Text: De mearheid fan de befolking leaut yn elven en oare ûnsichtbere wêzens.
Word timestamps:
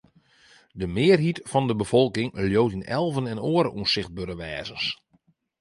De 0.79 0.87
mearheid 0.87 1.37
fan 1.51 1.65
de 1.69 1.75
befolking 1.81 2.29
leaut 2.49 2.75
yn 2.77 2.87
elven 2.99 3.25
en 3.33 3.43
oare 3.51 3.69
ûnsichtbere 3.79 4.35
wêzens. 4.41 4.85